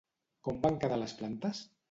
[0.47, 1.63] Com van quedar les plantes?